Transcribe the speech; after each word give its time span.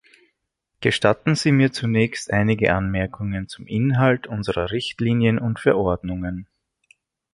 Gestatten 0.79 1.35
Sie 1.35 1.51
mir 1.51 1.71
zunächst 1.71 2.33
einige 2.33 2.73
Anmerkungen 2.73 3.47
zum 3.47 3.67
Inhalt 3.67 4.25
unserer 4.25 4.71
Richtlinien 4.71 5.37
und 5.37 5.59
Verordnungen. 5.59 6.47